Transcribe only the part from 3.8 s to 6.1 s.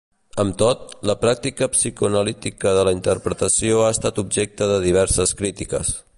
ha estat objecte de diverses crítiques.